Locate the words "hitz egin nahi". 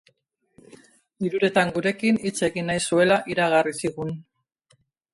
2.31-2.85